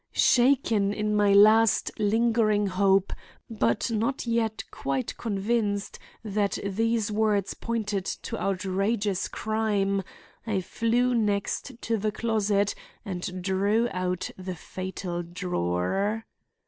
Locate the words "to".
8.23-8.41, 11.83-11.97